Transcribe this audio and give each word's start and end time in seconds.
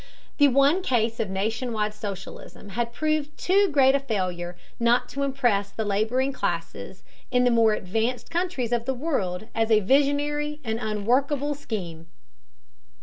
The 0.39 0.47
one 0.47 0.81
case 0.81 1.19
of 1.19 1.29
nation 1.29 1.73
wide 1.73 1.93
socialism 1.93 2.69
had 2.69 2.91
proved 2.91 3.37
too 3.37 3.67
great 3.69 3.93
a 3.93 3.99
failure 3.99 4.57
not 4.79 5.07
to 5.09 5.21
impress 5.21 5.69
the 5.69 5.85
laboring 5.85 6.33
classes 6.33 7.03
in 7.29 7.43
the 7.43 7.51
more 7.51 7.73
advanced 7.73 8.31
countries 8.31 8.71
of 8.71 8.85
the 8.85 8.95
world 8.95 9.47
as 9.53 9.69
a 9.69 9.79
visionary 9.79 10.59
and 10.63 10.79
unworkable 10.81 11.53
scheme. 11.53 12.07